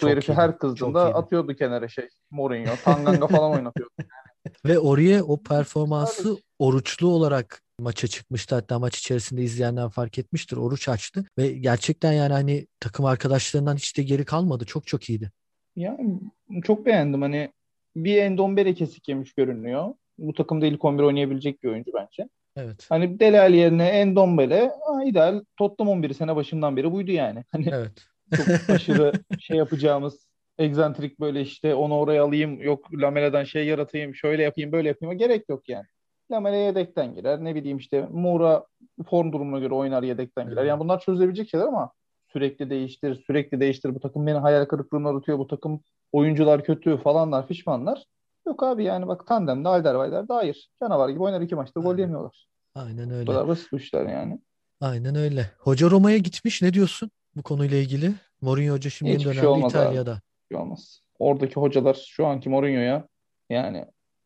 Bu 0.03 0.09
herifi 0.09 0.33
her 0.33 0.59
kızdığında 0.59 1.15
atıyordu 1.15 1.55
kenara 1.55 1.89
şey. 1.89 2.09
Mourinho. 2.31 2.73
Tanganga 2.85 3.27
falan 3.27 3.53
oynatıyordu. 3.53 3.93
Ve 4.65 4.79
oraya 4.79 5.25
o 5.25 5.43
performansı 5.43 6.37
oruçlu 6.59 7.09
olarak 7.09 7.63
maça 7.81 8.07
çıkmıştı. 8.07 8.55
Hatta 8.55 8.79
maç 8.79 8.99
içerisinde 8.99 9.43
izleyenler 9.43 9.91
fark 9.91 10.19
etmiştir. 10.19 10.57
Oruç 10.57 10.89
açtı 10.89 11.25
ve 11.39 11.49
gerçekten 11.49 12.13
yani 12.13 12.33
hani 12.33 12.67
takım 12.81 13.05
arkadaşlarından 13.05 13.77
hiç 13.77 13.99
de 13.99 14.03
geri 14.03 14.25
kalmadı. 14.25 14.65
Çok 14.65 14.87
çok 14.87 15.11
iyiydi. 15.11 15.31
Yani 15.77 16.21
çok 16.65 16.87
beğendim. 16.87 17.23
Hani 17.23 17.53
bir 17.97 18.17
Endombele 18.17 18.75
kesik 18.75 19.09
yemiş 19.09 19.35
görünüyor. 19.35 19.95
Bu 20.19 20.33
takımda 20.33 20.67
ilk 20.67 20.85
11 20.85 21.03
oynayabilecek 21.03 21.63
bir 21.63 21.69
oyuncu 21.69 21.91
bence. 21.95 22.29
Evet. 22.57 22.87
Hani 22.89 23.21
Delal 23.21 23.55
yerine 23.55 23.89
Endombele 23.89 24.61
ha, 24.87 25.05
ideal 25.05 25.45
Tottenham 25.57 25.93
11 25.93 26.13
sene 26.15 26.37
başından 26.37 26.77
beri 26.77 26.93
buydu 26.93 27.11
yani. 27.11 27.45
Hani 27.53 27.69
Evet. 27.73 28.05
çok 28.37 28.71
aşırı 28.71 29.13
şey 29.41 29.57
yapacağımız 29.57 30.27
egzantrik 30.59 31.21
böyle 31.21 31.41
işte 31.41 31.75
onu 31.75 31.95
oraya 31.95 32.25
alayım 32.25 32.63
yok 32.63 32.95
Lamela'dan 32.95 33.45
şey 33.45 33.67
yaratayım 33.67 34.15
şöyle 34.15 34.43
yapayım 34.43 34.73
böyle 34.73 34.89
yapayım 34.89 35.19
gerek 35.19 35.49
yok 35.49 35.69
yani. 35.69 35.87
Lamela 36.31 36.57
yedekten 36.57 37.15
girer 37.15 37.45
ne 37.45 37.55
bileyim 37.55 37.79
işte 37.79 38.09
Moura 38.11 38.67
form 39.11 39.33
durumuna 39.33 39.59
göre 39.59 39.75
oynar 39.75 40.03
yedekten 40.03 40.51
girer. 40.51 40.65
Yani 40.65 40.81
bunlar 40.81 41.01
çözülebilecek 41.01 41.49
şeyler 41.49 41.67
ama 41.67 41.93
sürekli 42.33 42.71
değiştir 42.71 43.23
sürekli 43.27 43.61
değiştir 43.61 43.95
bu 43.95 44.01
takım 44.01 44.27
beni 44.27 44.39
hayal 44.39 44.65
kırıklığına 44.65 45.11
uğratıyor 45.11 45.39
bu 45.39 45.47
takım 45.47 45.81
oyuncular 46.13 46.65
kötü 46.65 46.97
falanlar 46.99 47.49
fişmanlar. 47.49 48.05
Yok 48.47 48.63
abi 48.63 48.85
yani 48.85 49.09
bak 49.09 49.27
tandemde 49.27 49.69
Alderweireld 49.69 50.29
daha 50.29 50.39
hayır. 50.39 50.71
Canavar 50.83 51.09
gibi 51.09 51.23
oynar 51.23 51.41
iki 51.41 51.55
maçta 51.55 51.81
gol 51.81 51.99
yemiyorlar. 51.99 52.47
Aynen 52.75 53.11
Bu 53.11 53.15
öyle. 53.15 53.27
kadar 53.27 53.49
basit 53.49 53.73
bu 53.73 53.77
işler 53.77 54.07
yani. 54.09 54.41
Aynen 54.81 55.15
öyle. 55.15 55.51
Hoca 55.59 55.91
Roma'ya 55.91 56.19
gitmiş. 56.19 56.63
Ne 56.63 56.75
diyorsun 56.75 57.11
bu 57.37 57.43
konuyla 57.43 57.77
ilgili? 57.77 58.13
Mourinho 58.41 58.75
Hoca 58.75 58.91
şimdi 58.91 59.11
yeni 59.11 59.21
Hiçbir 59.21 59.33
şey 59.35 59.43
dönemde 59.43 59.65
abi. 59.65 59.69
İtalya'da. 59.69 60.21
şey 60.53 60.61
olmaz. 60.61 61.01
Oradaki 61.19 61.55
hocalar 61.55 62.05
şu 62.09 62.27
anki 62.27 62.49
Mourinho'ya 62.49 63.07
yani 63.51 63.85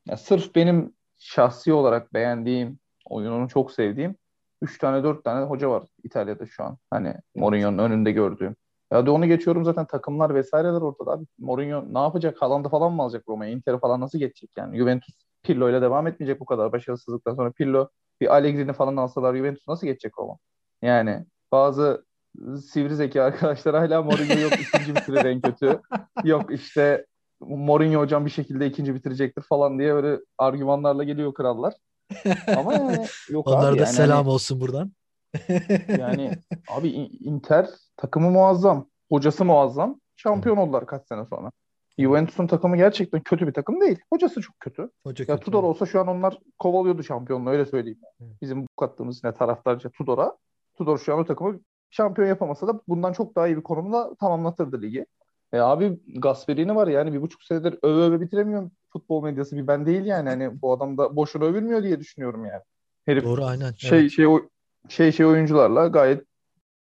ya 0.09 0.17
sırf 0.17 0.55
benim 0.55 0.95
şahsi 1.19 1.73
olarak 1.73 2.15
beğendiğim, 2.15 2.79
oyununu 3.11 3.49
çok 3.49 3.73
sevdiğim 3.73 4.17
3 4.63 4.79
tane 4.79 5.05
4 5.05 5.25
tane 5.25 5.45
hoca 5.47 5.71
var 5.71 5.83
İtalya'da 6.05 6.47
şu 6.47 6.65
an. 6.65 6.79
Hani 6.91 7.15
Mourinho'nun 7.35 7.79
önünde 7.79 8.13
gördüğüm. 8.13 8.57
Ya 8.93 9.07
da 9.07 9.13
onu 9.13 9.27
geçiyorum 9.27 9.65
zaten 9.65 9.87
takımlar 9.87 10.35
vesaireler 10.35 10.81
ortada 10.81 11.11
abi. 11.11 11.25
Mourinho 11.39 11.85
ne 11.95 11.99
yapacak? 11.99 12.43
Haaland'ı 12.43 12.69
falan 12.69 12.93
mı 12.93 13.03
alacak 13.03 13.25
Roma'ya? 13.29 13.51
Inter'i 13.51 13.79
falan 13.79 14.01
nasıl 14.01 14.19
geçecek 14.19 14.51
yani? 14.57 14.79
Juventus 14.79 15.15
Pirlo 15.43 15.71
ile 15.71 15.83
devam 15.83 16.07
etmeyecek 16.07 16.41
bu 16.41 16.45
kadar 16.45 16.73
başarısızlıktan 16.73 17.35
sonra. 17.35 17.53
Pirlo 17.53 17.89
bir 18.21 18.35
Allegri'ni 18.35 18.73
falan 18.73 18.97
alsalar 18.97 19.35
Juventus 19.35 19.69
nasıl 19.69 19.87
geçecek 19.87 20.13
Roma? 20.19 20.39
Yani 20.83 21.25
bazı 21.53 22.05
sivri 22.65 22.97
zeki 22.97 23.23
arkadaşlar 23.23 23.77
hala 23.77 24.03
Mourinho 24.03 24.41
yok 24.41 24.53
ikinci 24.53 24.95
bitirir 24.95 25.25
en 25.25 25.41
kötü. 25.41 25.81
Yok 26.25 26.53
işte 26.53 27.07
Mourinho 27.41 28.01
hocam 28.01 28.25
bir 28.25 28.31
şekilde 28.31 28.67
ikinci 28.67 28.95
bitirecektir 28.95 29.43
falan 29.43 29.79
diye 29.79 29.95
böyle 29.95 30.21
argümanlarla 30.39 31.05
geliyor 31.05 31.35
krallar. 31.35 31.75
Ama 32.57 32.75
yani 32.75 33.07
yok 33.29 33.47
Onlara 33.49 33.67
abi 33.71 33.79
da 33.79 33.83
yani 33.83 33.93
selam 33.93 34.17
hani- 34.19 34.29
olsun 34.29 34.61
buradan. 34.61 34.93
yani 35.99 36.31
abi 36.77 36.89
Inter 37.21 37.69
takımı 37.97 38.31
muazzam, 38.31 38.89
hocası 39.11 39.45
muazzam. 39.45 40.01
Şampiyon 40.17 40.57
oldular 40.57 40.87
kaç 40.87 41.07
sene 41.09 41.25
sonra. 41.27 41.51
Juventus'un 41.99 42.47
takımı 42.47 42.77
gerçekten 42.77 43.21
kötü 43.21 43.47
bir 43.47 43.53
takım 43.53 43.81
değil. 43.81 43.99
Hocası 44.13 44.41
çok 44.41 44.61
kötü. 44.61 44.91
Hoca 45.07 45.25
Ya 45.29 45.35
kötü. 45.37 45.45
Tudor 45.45 45.63
olsa 45.63 45.87
şu 45.87 46.01
an 46.01 46.07
onlar 46.09 46.39
kovalıyordu 46.59 47.03
şampiyonluğu 47.03 47.51
öyle 47.51 47.67
söyleyeyim. 47.67 47.99
Bizim 48.43 48.63
bu 48.63 48.67
kattığımız 48.77 49.21
yine 49.25 49.35
taraftarca 49.35 49.91
Tudor'a. 49.91 50.37
Tudor 50.79 50.99
şu 50.99 51.15
an 51.15 51.19
o 51.21 51.25
takımı 51.25 51.61
şampiyon 51.91 52.29
yapamasa 52.29 52.67
da 52.69 52.81
bundan 52.89 53.13
çok 53.13 53.37
daha 53.37 53.47
iyi 53.49 53.57
bir 53.57 53.63
konumda 53.63 54.15
tamamlatırdı 54.15 54.83
ligi. 54.83 55.07
E 55.57 55.61
abi 55.61 56.01
Gasperini 56.21 56.75
var 56.77 56.89
yani 56.89 57.13
bir 57.13 57.23
buçuk 57.23 57.43
senedir 57.43 57.79
öve 57.83 58.03
öve 58.03 58.21
bitiremiyorum 58.21 58.73
futbol 58.93 59.23
medyası 59.23 59.57
bir 59.57 59.67
ben 59.67 59.87
değil 59.87 60.05
yani 60.05 60.29
hani 60.29 60.63
bu 60.63 60.73
adam 60.73 60.99
da 60.99 61.17
boşuna 61.17 61.45
övülmüyor 61.45 61.83
diye 61.83 62.01
düşünüyorum 62.01 62.45
yani. 62.45 62.63
Herif 63.07 63.25
Doğru 63.25 63.45
aynen. 63.45 63.73
şey 63.73 63.99
Evet. 64.01 64.11
şey 64.11 64.27
o- 64.27 64.49
şey 64.89 65.13
şey 65.13 65.27
oyuncularla 65.27 65.87
gayet 65.87 66.25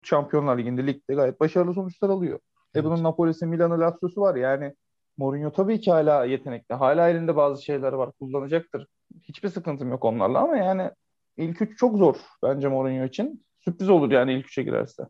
Şampiyonlar 0.03 0.57
Ligi'nde 0.57 0.87
ligde 0.87 1.13
gayet 1.15 1.39
başarılı 1.39 1.73
sonuçlar 1.73 2.09
alıyor. 2.09 2.37
E 2.39 2.39
Evet. 2.75 2.85
bunun 2.85 3.03
Napoli'si, 3.03 3.45
Milan'ı, 3.45 3.79
Lazio'su 3.79 4.21
var 4.21 4.35
yani. 4.35 4.73
Mourinho 5.17 5.51
tabii 5.51 5.81
ki 5.81 5.91
hala 5.91 6.25
yetenekli. 6.25 6.75
Hala 6.75 7.09
elinde 7.09 7.35
bazı 7.35 7.63
şeyler 7.63 7.93
var. 7.93 8.11
Kullanacaktır. 8.19 8.87
Hiçbir 9.23 9.49
sıkıntım 9.49 9.89
yok 9.89 10.05
onlarla 10.05 10.39
ama 10.39 10.57
yani 10.57 10.91
ilk 11.37 11.61
üç 11.61 11.79
çok 11.79 11.97
zor 11.97 12.15
bence 12.43 12.67
Mourinho 12.67 13.05
için. 13.05 13.45
Sürpriz 13.59 13.89
olur 13.89 14.11
yani 14.11 14.33
ilk 14.33 14.45
üçe 14.47 14.63
girerse. 14.63 15.03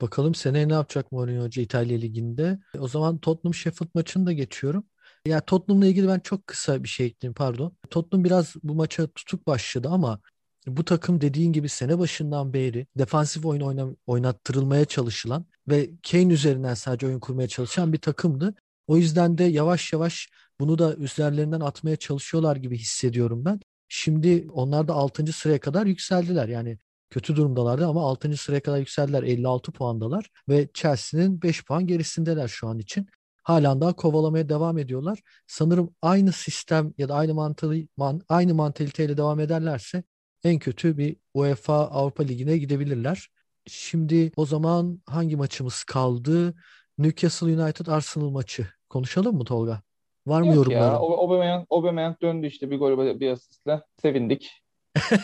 Bakalım 0.00 0.34
seneye 0.34 0.68
ne 0.68 0.72
yapacak 0.72 1.12
Mourinho 1.12 1.44
Hoca 1.44 1.62
İtalya 1.62 1.98
Ligi'nde. 1.98 2.58
O 2.78 2.88
zaman 2.88 3.18
Tottenham 3.18 3.54
Sheffield 3.54 3.90
maçını 3.94 4.26
da 4.26 4.32
geçiyorum. 4.32 4.84
Ya 5.26 5.40
Tottenham'la 5.40 5.86
ilgili 5.86 6.08
ben 6.08 6.20
çok 6.20 6.46
kısa 6.46 6.82
bir 6.82 6.88
şey 6.88 7.06
ekleyeyim 7.06 7.34
pardon. 7.34 7.76
Tottenham 7.90 8.24
biraz 8.24 8.54
bu 8.62 8.74
maça 8.74 9.06
tutuk 9.06 9.46
başladı 9.46 9.88
ama 9.90 10.20
bu 10.66 10.84
takım 10.84 11.20
dediğin 11.20 11.52
gibi 11.52 11.68
sene 11.68 11.98
başından 11.98 12.52
beri 12.52 12.86
defansif 12.98 13.44
oyun 13.46 13.60
oyna- 13.60 13.96
oynattırılmaya 14.06 14.84
çalışılan 14.84 15.46
ve 15.68 15.90
Kane 16.10 16.32
üzerinden 16.32 16.74
sadece 16.74 17.06
oyun 17.06 17.20
kurmaya 17.20 17.48
çalışan 17.48 17.92
bir 17.92 17.98
takımdı. 17.98 18.54
O 18.86 18.96
yüzden 18.96 19.38
de 19.38 19.44
yavaş 19.44 19.92
yavaş 19.92 20.30
bunu 20.60 20.78
da 20.78 20.96
üzerlerinden 20.96 21.60
atmaya 21.60 21.96
çalışıyorlar 21.96 22.56
gibi 22.56 22.78
hissediyorum 22.78 23.44
ben. 23.44 23.60
Şimdi 23.88 24.46
onlar 24.52 24.88
da 24.88 24.94
6. 24.94 25.32
sıraya 25.32 25.60
kadar 25.60 25.86
yükseldiler. 25.86 26.48
Yani 26.48 26.78
kötü 27.10 27.36
durumdalardı 27.36 27.86
ama 27.86 28.02
6. 28.02 28.36
sıraya 28.36 28.60
kadar 28.62 28.78
yükseldiler. 28.78 29.22
56 29.22 29.72
puandalar 29.72 30.30
ve 30.48 30.68
Chelsea'nin 30.74 31.42
5 31.42 31.64
puan 31.64 31.86
gerisindeler 31.86 32.48
şu 32.48 32.68
an 32.68 32.78
için. 32.78 33.06
Halen 33.42 33.80
daha 33.80 33.92
kovalamaya 33.92 34.48
devam 34.48 34.78
ediyorlar. 34.78 35.18
Sanırım 35.46 35.94
aynı 36.02 36.32
sistem 36.32 36.94
ya 36.98 37.08
da 37.08 37.14
aynı 37.14 37.34
mantığı 37.34 37.74
man, 37.96 38.20
aynı 38.28 38.54
mantaliteyle 38.54 39.16
devam 39.16 39.40
ederlerse 39.40 40.02
en 40.44 40.58
kötü 40.58 40.98
bir 40.98 41.16
UEFA 41.34 41.74
Avrupa 41.74 42.22
Ligi'ne 42.22 42.58
gidebilirler. 42.58 43.28
Şimdi 43.66 44.32
o 44.36 44.46
zaman 44.46 45.02
hangi 45.06 45.36
maçımız 45.36 45.84
kaldı? 45.84 46.54
Newcastle 46.98 47.62
United 47.62 47.86
Arsenal 47.86 48.30
maçı. 48.30 48.66
Konuşalım 48.88 49.36
mı 49.36 49.44
Tolga? 49.44 49.80
Var 50.26 50.40
mı 50.40 50.46
Yok 50.46 50.56
yorumların? 50.56 50.80
ya. 50.82 50.98
Aubameyang, 50.98 51.66
Aubameyang 51.70 52.20
döndü 52.22 52.46
işte 52.46 52.70
bir 52.70 52.78
gol 52.78 53.20
bir 53.20 53.30
asistle. 53.30 53.82
Sevindik. 54.02 54.62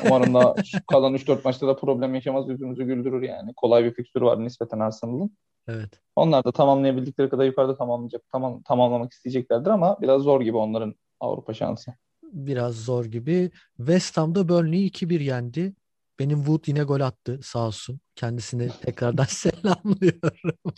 Umarım 0.06 0.34
da 0.34 0.54
kalan 0.90 1.14
3-4 1.14 1.44
maçta 1.44 1.66
da 1.68 1.76
problem 1.76 2.14
yaşamaz 2.14 2.48
yüzümüzü 2.48 2.84
güldürür 2.84 3.22
yani. 3.22 3.54
Kolay 3.56 3.84
bir 3.84 3.94
fikstürü 3.94 4.24
var 4.24 4.44
nispeten 4.44 4.78
Arsenal'ın. 4.80 5.36
Evet. 5.68 6.00
Onlar 6.16 6.44
da 6.44 6.52
tamamlayabildikleri 6.52 7.28
kadar 7.28 7.44
yukarıda 7.44 7.76
tamamlayacak, 7.76 8.22
tamam, 8.32 8.62
tamamlamak 8.62 9.12
isteyeceklerdir 9.12 9.70
ama 9.70 9.96
biraz 10.02 10.22
zor 10.22 10.40
gibi 10.40 10.56
onların 10.56 10.94
Avrupa 11.20 11.54
şansı. 11.54 11.94
Biraz 12.22 12.74
zor 12.74 13.04
gibi. 13.04 13.50
West 13.76 14.16
Ham'da 14.16 14.48
Burnley'i 14.48 14.90
2-1 14.90 15.20
yendi. 15.22 15.74
Benim 16.18 16.38
Wood 16.38 16.64
yine 16.66 16.82
gol 16.82 17.00
attı 17.00 17.40
sağ 17.42 17.66
olsun. 17.66 18.00
Kendisini 18.14 18.68
tekrardan 18.82 19.24
selamlıyorum. 19.28 20.30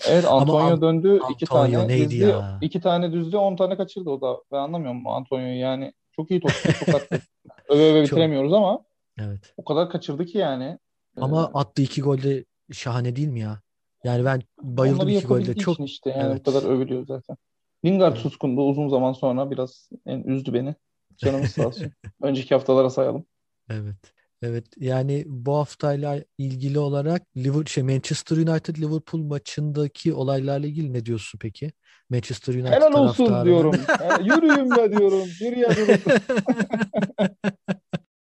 Evet 0.08 0.24
Ama 0.24 0.40
Antonio 0.40 0.58
An- 0.72 0.82
döndü. 0.82 1.20
iki 1.30 1.46
Antonio 1.50 1.72
tane 1.80 1.88
neydi 1.88 2.10
dizdi. 2.10 2.24
ya? 2.24 2.58
iki 2.62 2.80
tane 2.80 3.12
düzdü. 3.12 3.36
on 3.36 3.56
tane 3.56 3.76
kaçırdı 3.76 4.10
o 4.10 4.20
da. 4.20 4.36
Ben 4.52 4.56
anlamıyorum 4.56 5.06
Antonio'yu 5.06 5.58
yani. 5.58 5.92
Çok 6.18 6.30
iyi 6.30 6.40
topçu. 6.40 6.72
Çok 6.72 6.88
attı. 6.94 7.20
Öve 7.68 7.82
öve 7.92 8.06
Çok. 8.06 8.16
bitiremiyoruz 8.16 8.52
ama 8.52 8.84
Evet. 9.20 9.54
o 9.56 9.64
kadar 9.64 9.90
kaçırdı 9.90 10.26
ki 10.26 10.38
yani. 10.38 10.78
Ama 11.16 11.42
Ee, 11.54 11.58
attığı 11.58 11.82
iki 11.82 12.02
gol 12.02 12.22
de 12.22 12.44
şahane 12.72 13.16
değil 13.16 13.28
mi 13.28 13.40
ya? 13.40 13.60
Yani 14.04 14.24
ben 14.24 14.42
bayıldım 14.62 15.00
onları 15.00 15.12
iki 15.16 15.26
golde. 15.26 15.54
Çok 15.54 15.80
işte 15.80 16.10
yani 16.10 16.22
Evet. 16.32 16.46
bu 16.46 16.52
kadar 16.52 16.68
övülüyor 16.68 17.06
zaten. 17.06 17.36
Lingard 17.84 18.12
Evet. 18.12 18.22
suskundu 18.22 18.62
uzun 18.62 18.88
zaman 18.88 19.12
sonra 19.12 19.50
biraz 19.50 19.90
en 20.06 20.22
üzdü 20.22 20.52
beni. 20.54 20.74
Canımız 21.16 21.50
sağ 21.50 21.66
olsun. 21.66 21.92
Önceki 22.22 22.54
haftalara 22.54 22.90
sayalım. 22.90 23.24
evet. 23.70 23.96
Evet 24.42 24.64
yani 24.76 25.24
bu 25.26 25.56
haftayla 25.56 26.24
ilgili 26.38 26.78
olarak 26.78 27.22
Liverpool, 27.36 27.64
şey 27.64 27.84
Manchester 27.84 28.36
United 28.36 28.76
Liverpool 28.76 29.22
maçındaki 29.22 30.14
olaylarla 30.14 30.66
ilgili 30.66 30.92
ne 30.92 31.04
diyorsun 31.04 31.38
peki? 31.38 31.72
Manchester 32.10 32.54
United 32.54 32.72
Helal 32.72 32.92
olsun 32.92 33.44
diyorum. 33.44 33.74
Yani 34.04 34.28
yürüyün 34.28 34.76
be 34.76 34.98
diyorum. 34.98 35.28
Yürü 35.40 35.58
ya 35.60 35.76
diyorum. 35.76 35.94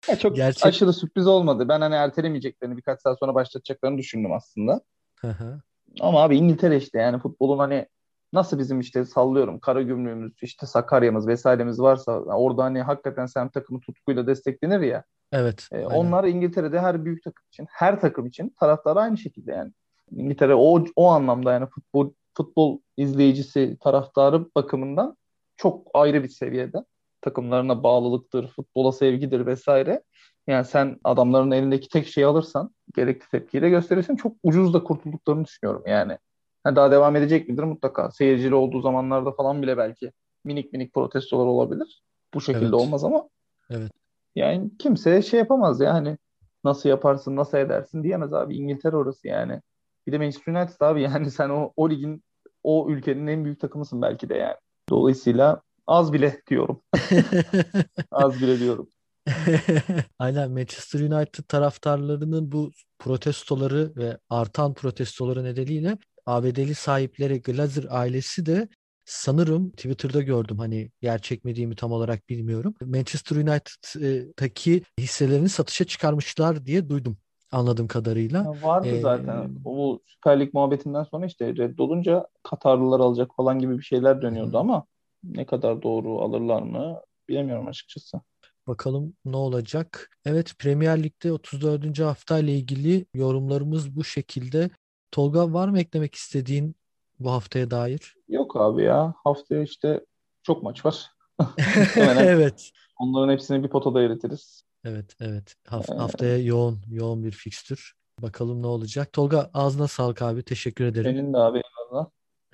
Ya 0.09 0.19
çok 0.19 0.37
Gerçek- 0.37 0.67
aşırı 0.67 0.93
sürpriz 0.93 1.27
olmadı. 1.27 1.69
Ben 1.69 1.81
hani 1.81 1.95
ertelemeyeceklerini 1.95 2.77
birkaç 2.77 3.01
saat 3.01 3.19
sonra 3.19 3.35
başlatacaklarını 3.35 3.99
düşündüm 3.99 4.33
aslında. 4.33 4.81
Hı 5.21 5.29
hı. 5.29 5.61
Ama 6.01 6.23
abi 6.23 6.37
İngiltere 6.37 6.77
işte 6.77 6.99
yani 6.99 7.19
futbolun 7.19 7.59
hani 7.59 7.87
nasıl 8.33 8.59
bizim 8.59 8.81
işte 8.81 9.05
sallıyorum 9.05 9.61
Karagümrük'ümüz 9.61 10.33
işte 10.43 10.67
Sakarya'mız 10.67 11.27
vesairemiz 11.27 11.81
varsa 11.81 12.13
orada 12.21 12.65
hani 12.65 12.83
hakikaten 12.83 13.27
sen 13.27 13.49
takımı 13.49 13.81
tutkuyla 13.81 14.27
desteklenir 14.27 14.81
ya. 14.81 15.05
Evet. 15.33 15.69
E, 15.73 15.77
aynen. 15.77 15.89
onlar 15.89 16.25
İngiltere'de 16.25 16.81
her 16.81 17.05
büyük 17.05 17.25
takım 17.25 17.45
için 17.53 17.67
her 17.71 18.01
takım 18.01 18.27
için 18.27 18.55
taraftarı 18.61 19.01
aynı 19.01 19.19
şekilde 19.19 19.53
yani. 19.53 19.73
İngiltere 20.11 20.55
o 20.55 20.85
o 20.97 21.09
anlamda 21.09 21.53
yani 21.53 21.67
futbol 21.67 22.13
futbol 22.37 22.79
izleyicisi 22.97 23.77
taraftarı 23.81 24.47
bakımından 24.55 25.17
çok 25.57 25.87
ayrı 25.95 26.23
bir 26.23 26.29
seviyede. 26.29 26.85
Takımlarına 27.21 27.83
bağlılıktır, 27.83 28.49
futbola 28.49 28.93
sevgidir 28.93 29.47
vesaire. 29.47 30.03
Yani 30.47 30.65
sen 30.65 30.99
adamların 31.05 31.51
elindeki 31.51 31.89
tek 31.89 32.07
şeyi 32.07 32.27
alırsan 32.27 32.75
gerekli 32.95 33.29
tepkiyi 33.29 33.63
de 33.63 33.71
gösterirsin. 33.71 34.17
Çok 34.17 34.37
ucuz 34.43 34.75
da 34.75 34.83
kurtulduklarını 34.85 35.45
düşünüyorum 35.45 35.83
yani. 35.87 36.19
Ha, 36.65 36.77
daha 36.77 36.91
devam 36.91 37.17
edecek 37.17 37.49
midir 37.49 37.63
mutlaka. 37.63 38.11
Seyircili 38.11 38.55
olduğu 38.55 38.81
zamanlarda 38.81 39.33
falan 39.33 39.63
bile 39.63 39.77
belki 39.77 40.13
minik 40.45 40.73
minik 40.73 40.95
protestolar 40.95 41.47
olabilir. 41.47 42.03
Bu 42.35 42.41
şekilde 42.41 42.65
Evet. 42.65 42.75
olmaz 42.75 43.05
ama 43.05 43.29
Evet. 43.71 43.91
Yani 44.35 44.71
kimse 44.79 45.23
şey 45.23 45.39
yapamaz 45.41 45.81
ya 45.81 45.95
hani 45.95 46.19
nasıl 46.65 46.89
yaparsın, 46.89 47.37
nasıl 47.37 47.59
edersin 47.59 48.03
diyemez 48.03 48.33
abi. 48.33 48.57
İngiltere 48.57 48.97
orası 48.97 49.29
yani. 49.29 49.61
Bir 50.07 50.13
de 50.13 50.19
Manchester 50.19 50.53
United 50.53 50.81
abi 50.81 51.03
yani 51.13 51.31
sen 51.31 51.49
o, 51.49 51.73
o 51.77 51.91
ligin 51.91 52.25
o 52.63 52.91
ülkenin 52.91 53.27
en 53.27 53.45
büyük 53.45 53.61
takımısın 53.61 54.03
belki 54.03 54.29
de 54.29 54.35
yani. 54.35 54.57
Dolayısıyla 54.89 55.63
az 55.87 56.13
bile 56.13 56.41
diyorum. 56.51 56.83
Az 58.11 58.43
bile 58.43 58.59
diyorum. 58.59 58.89
Aynen 60.19 60.51
Manchester 60.51 61.01
United 61.01 61.45
taraftarlarının 61.49 62.53
bu 62.53 62.71
protestoları 62.99 63.93
ve 63.97 64.19
artan 64.31 64.75
protestoları 64.75 65.45
nedeniyle 65.45 65.99
ABD'li 66.27 66.75
sahipleri 66.75 67.43
Glazer 67.43 67.87
ailesi 67.91 68.47
de 68.47 68.69
sanırım 69.05 69.71
Twitter'da 69.71 70.23
gördüm 70.23 70.59
hani 70.59 70.91
gerçek 71.01 71.45
mi 71.45 71.57
değil 71.57 71.69
mi 71.69 71.77
tam 71.77 71.93
olarak 71.93 72.29
bilmiyorum. 72.29 72.75
Manchester 72.81 73.37
United'daki 73.37 74.83
hisselerini 75.01 75.49
satışa 75.49 75.85
çıkarmışlar 75.85 76.67
diye 76.67 76.89
duydum 76.89 77.17
anladığım 77.53 77.89
kadarıyla. 77.89 78.63
Vardı 78.63 78.89
Ee, 78.89 79.01
zaten. 79.01 79.51
O 79.65 79.99
Süper 80.07 80.41
Lig 80.41 80.55
muhabbetinden 80.55 81.03
sonra 81.03 81.27
işte 81.27 81.57
reddolunca 81.57 82.27
Katarlılar 82.43 83.01
alacak 83.01 83.31
falan 83.37 83.59
gibi 83.59 83.79
bir 83.79 83.83
şeyler 83.83 84.23
dönüyordu 84.23 84.59
ama 84.59 84.87
ne 85.25 85.47
kadar 85.47 85.83
doğru 85.83 86.21
alırlar 86.21 86.63
mı 86.63 87.01
bilemiyorum 87.29 87.67
açıkçası. 87.67 88.21
Bakalım 88.67 89.15
ne 89.25 89.37
olacak. 89.37 90.11
Evet 90.25 90.55
Premier 90.59 91.03
Lig'de 91.03 91.33
34. 91.33 92.05
hafta 92.05 92.39
ile 92.39 92.55
ilgili 92.55 93.07
yorumlarımız 93.15 93.97
bu 93.97 94.05
şekilde. 94.05 94.71
Tolga 95.13 95.53
var 95.53 95.69
mı 95.69 95.81
eklemek 95.81 96.15
istediğin 96.15 96.77
bu 97.21 97.31
haftaya 97.31 97.71
dair? 97.71 98.17
Yok 98.29 98.57
abi 98.57 98.83
ya. 98.83 99.15
Haftaya 99.25 99.63
işte 99.63 100.01
çok 100.43 100.63
maç 100.63 100.85
var. 100.87 101.11
Evet. 101.97 102.71
onların 102.99 103.33
hepsini 103.33 103.63
bir 103.65 103.69
potada 103.69 104.03
eritiriz. 104.03 104.63
Evet, 104.85 105.17
evet. 105.21 105.55
Haf- 105.69 105.95
Ee, 105.95 105.99
haftaya 105.99 106.39
yoğun, 106.39 106.81
yoğun 106.91 107.25
bir 107.25 107.31
fikstür. 107.33 107.95
Bakalım 108.23 108.63
ne 108.63 108.67
olacak. 108.67 109.13
Tolga 109.13 109.51
ağzına 109.55 109.89
sağlık 109.89 110.23
abi. 110.23 110.43
Teşekkür 110.43 110.85
ederim. 110.85 111.17
senin 111.17 111.33
de 111.33 111.37
abi 111.39 111.59
eyvallah. 111.59 112.07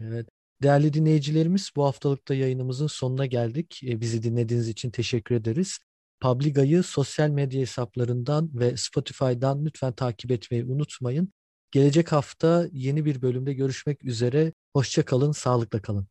Evet. 0.02 0.28
Değerli 0.62 0.92
dinleyicilerimiz, 0.92 1.70
bu 1.76 1.84
haftalıkta 1.84 2.34
yayınımızın 2.34 2.86
sonuna 2.86 3.26
geldik. 3.26 3.80
E, 3.86 4.00
bizi 4.00 4.22
dinlediğiniz 4.22 4.68
için 4.68 4.90
teşekkür 4.90 5.34
ederiz. 5.34 5.78
Publiga'yı 6.20 6.82
sosyal 6.82 7.28
medya 7.30 7.60
hesaplarından 7.60 8.50
ve 8.54 8.76
Spotify'dan 8.76 9.64
lütfen 9.64 9.92
takip 9.92 10.30
etmeyi 10.30 10.64
unutmayın. 10.64 11.32
Gelecek 11.70 12.12
hafta 12.12 12.66
yeni 12.72 13.04
bir 13.04 13.22
bölümde 13.22 13.52
görüşmek 13.52 14.04
üzere. 14.04 14.52
Hoşça 14.72 15.04
kalın, 15.04 15.32
sağlıkla 15.32 15.82
kalın. 15.82 16.08